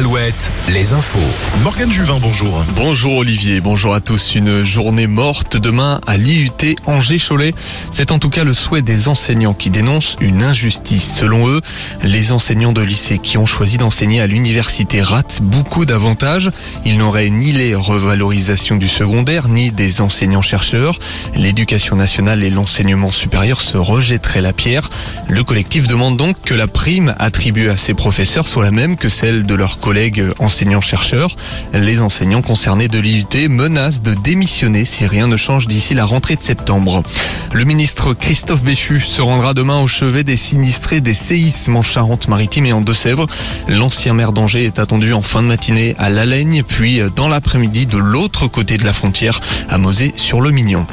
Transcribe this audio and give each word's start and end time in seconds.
Alouette, 0.00 0.50
les 0.70 0.94
infos. 0.94 1.18
Morgane 1.62 1.92
Juvin, 1.92 2.18
bonjour. 2.22 2.64
Bonjour 2.74 3.16
Olivier, 3.16 3.60
bonjour 3.60 3.92
à 3.92 4.00
tous. 4.00 4.34
Une 4.34 4.64
journée 4.64 5.06
morte 5.06 5.58
demain 5.58 6.00
à 6.06 6.16
l'IUT 6.16 6.48
Angers-Cholet. 6.86 7.52
C'est 7.90 8.10
en 8.10 8.18
tout 8.18 8.30
cas 8.30 8.44
le 8.44 8.54
souhait 8.54 8.80
des 8.80 9.08
enseignants 9.08 9.52
qui 9.52 9.68
dénoncent 9.68 10.16
une 10.22 10.42
injustice. 10.42 11.16
Selon 11.16 11.48
eux, 11.50 11.60
les 12.02 12.32
enseignants 12.32 12.72
de 12.72 12.80
lycée 12.80 13.18
qui 13.18 13.36
ont 13.36 13.44
choisi 13.44 13.76
d'enseigner 13.76 14.22
à 14.22 14.26
l'université 14.26 15.02
ratent 15.02 15.40
beaucoup 15.42 15.84
d'avantages. 15.84 16.48
Ils 16.86 16.96
n'auraient 16.96 17.28
ni 17.28 17.52
les 17.52 17.74
revalorisations 17.74 18.76
du 18.76 18.88
secondaire, 18.88 19.48
ni 19.48 19.70
des 19.70 20.00
enseignants-chercheurs. 20.00 20.98
L'éducation 21.34 21.96
nationale 21.96 22.42
et 22.42 22.48
l'enseignement 22.48 23.12
supérieur 23.12 23.60
se 23.60 23.76
rejetteraient 23.76 24.40
la 24.40 24.54
pierre. 24.54 24.88
Le 25.28 25.44
collectif 25.44 25.86
demande 25.86 26.16
donc 26.16 26.36
que 26.42 26.54
la 26.54 26.68
prime 26.68 27.14
attribuée 27.18 27.68
à 27.68 27.76
ces 27.76 27.92
professeurs 27.92 28.48
soit 28.48 28.64
la 28.64 28.70
même 28.70 28.96
que 28.96 29.10
celle 29.10 29.42
de 29.42 29.54
leurs 29.54 29.78
collègues 29.78 29.89
enseignants-chercheurs. 30.38 31.36
Les 31.72 32.00
enseignants 32.00 32.42
concernés 32.42 32.88
de 32.88 32.98
l'IUT 32.98 33.48
menacent 33.48 34.02
de 34.02 34.14
démissionner 34.14 34.84
si 34.84 35.06
rien 35.06 35.26
ne 35.26 35.36
change 35.36 35.66
d'ici 35.66 35.94
la 35.94 36.04
rentrée 36.04 36.36
de 36.36 36.42
septembre. 36.42 37.02
Le 37.52 37.64
ministre 37.64 38.14
Christophe 38.14 38.62
Béchu 38.62 39.00
se 39.00 39.20
rendra 39.20 39.54
demain 39.54 39.80
au 39.80 39.86
chevet 39.86 40.24
des 40.24 40.36
sinistrés 40.36 41.00
des 41.00 41.14
séismes 41.14 41.76
en 41.76 41.82
Charente-Maritime 41.82 42.66
et 42.66 42.72
en 42.72 42.80
Deux-Sèvres. 42.80 43.26
L'ancien 43.68 44.14
maire 44.14 44.32
d'Angers 44.32 44.64
est 44.64 44.78
attendu 44.78 45.12
en 45.12 45.22
fin 45.22 45.42
de 45.42 45.48
matinée 45.48 45.96
à 45.98 46.08
Lalagne, 46.08 46.62
puis 46.66 47.00
dans 47.16 47.28
l'après-midi 47.28 47.86
de 47.86 47.98
l'autre 47.98 48.46
côté 48.46 48.78
de 48.78 48.84
la 48.84 48.92
frontière, 48.92 49.40
à 49.68 49.78
Mosée 49.78 50.12
sur 50.16 50.40
le 50.40 50.50
Mignon. 50.50 50.86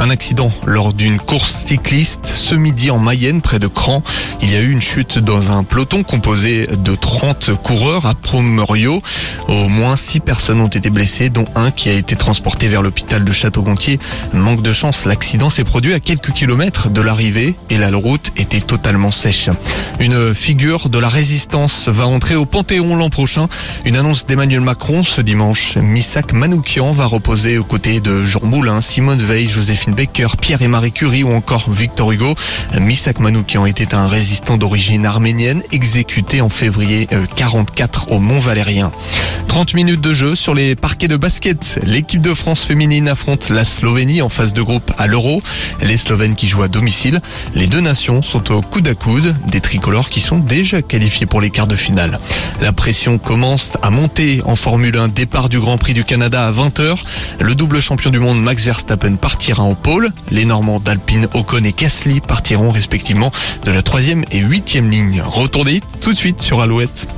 Un 0.00 0.10
accident 0.10 0.48
lors 0.64 0.94
d'une 0.94 1.18
course 1.18 1.52
cycliste 1.52 2.24
ce 2.24 2.54
midi 2.54 2.88
en 2.92 3.00
Mayenne, 3.00 3.40
près 3.40 3.58
de 3.58 3.66
Cran. 3.66 4.04
Il 4.40 4.52
y 4.52 4.54
a 4.54 4.60
eu 4.60 4.70
une 4.70 4.80
chute 4.80 5.18
dans 5.18 5.50
un 5.50 5.64
peloton 5.64 6.04
composé 6.04 6.68
de 6.68 6.94
30 6.94 7.50
coureurs 7.60 8.06
à 8.06 8.14
Promerio. 8.14 9.02
Au 9.48 9.68
moins 9.68 9.96
6 9.96 10.20
personnes 10.20 10.60
ont 10.60 10.68
été 10.68 10.88
blessées, 10.88 11.30
dont 11.30 11.46
un 11.56 11.72
qui 11.72 11.88
a 11.88 11.94
été 11.94 12.14
transporté 12.14 12.68
vers 12.68 12.80
l'hôpital 12.80 13.24
de 13.24 13.32
Château-Gontier. 13.32 13.98
Manque 14.32 14.62
de 14.62 14.72
chance, 14.72 15.04
l'accident 15.04 15.50
s'est 15.50 15.64
produit 15.64 15.94
à 15.94 16.00
quelques 16.00 16.30
kilomètres 16.32 16.90
de 16.90 17.00
l'arrivée 17.00 17.56
et 17.68 17.76
la 17.76 17.88
route 17.88 18.30
était 18.36 18.60
totalement 18.60 19.10
sèche. 19.10 19.50
Une 19.98 20.32
figure 20.32 20.90
de 20.90 20.98
la 20.98 21.08
résistance 21.08 21.88
va 21.88 22.06
entrer 22.06 22.36
au 22.36 22.46
Panthéon 22.46 22.94
l'an 22.94 23.10
prochain. 23.10 23.48
Une 23.84 23.96
annonce 23.96 24.26
d'Emmanuel 24.26 24.60
Macron 24.60 25.02
ce 25.02 25.22
dimanche. 25.22 25.76
Missak 25.76 26.32
Manoukian 26.32 26.92
va 26.92 27.06
reposer 27.06 27.58
aux 27.58 27.64
côtés 27.64 27.98
de 27.98 28.24
Jean 28.24 28.44
Moulin, 28.44 28.80
Simone 28.80 29.18
Veil, 29.18 29.48
Joséphine 29.48 29.87
Baker, 29.94 30.28
Pierre 30.40 30.62
et 30.62 30.68
Marie 30.68 30.92
Curie 30.92 31.22
ou 31.22 31.32
encore 31.32 31.70
Victor 31.70 32.12
Hugo. 32.12 32.34
Misak 32.78 33.20
Manoukian 33.20 33.66
était 33.66 33.94
un 33.94 34.06
résistant 34.06 34.56
d'origine 34.56 35.06
arménienne 35.06 35.62
exécuté 35.72 36.40
en 36.40 36.48
février 36.48 37.08
44 37.36 38.12
au 38.12 38.18
Mont 38.18 38.38
Valérien. 38.38 38.92
30 39.48 39.74
minutes 39.74 40.00
de 40.00 40.12
jeu 40.12 40.34
sur 40.34 40.54
les 40.54 40.76
parquets 40.76 41.08
de 41.08 41.16
basket. 41.16 41.80
L'équipe 41.82 42.20
de 42.20 42.34
France 42.34 42.64
féminine 42.64 43.08
affronte 43.08 43.48
la 43.48 43.64
Slovénie 43.64 44.22
en 44.22 44.28
phase 44.28 44.52
de 44.52 44.62
groupe 44.62 44.92
à 44.98 45.06
l'Euro. 45.06 45.42
Les 45.82 45.96
Slovènes 45.96 46.34
qui 46.34 46.46
jouent 46.46 46.62
à 46.62 46.68
domicile. 46.68 47.20
Les 47.54 47.66
deux 47.66 47.80
nations 47.80 48.22
sont 48.22 48.52
au 48.52 48.60
coude 48.60 48.88
à 48.88 48.94
coude. 48.94 49.34
Des 49.46 49.60
tricolores 49.60 50.10
qui 50.10 50.20
sont 50.20 50.38
déjà 50.38 50.82
qualifiés 50.82 51.26
pour 51.26 51.40
les 51.40 51.50
quarts 51.50 51.66
de 51.66 51.76
finale. 51.76 52.18
La 52.60 52.72
pression 52.72 53.18
commence 53.18 53.76
à 53.82 53.90
monter 53.90 54.42
en 54.44 54.54
Formule 54.54 54.96
1. 54.96 55.08
Départ 55.08 55.48
du 55.48 55.58
Grand 55.58 55.78
Prix 55.78 55.94
du 55.94 56.04
Canada 56.04 56.46
à 56.46 56.52
20h. 56.52 56.98
Le 57.40 57.54
double 57.54 57.80
champion 57.80 58.10
du 58.10 58.18
monde 58.18 58.40
Max 58.42 58.64
Verstappen 58.64 59.16
partira 59.16 59.62
pôle. 59.74 60.10
Les 60.30 60.44
Normands 60.44 60.80
d'Alpine, 60.80 61.28
Ocon 61.34 61.64
et 61.64 61.72
Gasly 61.72 62.20
partiront 62.20 62.70
respectivement 62.70 63.30
de 63.64 63.70
la 63.70 63.82
troisième 63.82 64.24
et 64.30 64.38
huitième 64.38 64.90
ligne. 64.90 65.22
Retournez 65.24 65.80
tout 66.00 66.12
de 66.12 66.18
suite 66.18 66.40
sur 66.40 66.60
Alouette. 66.60 67.08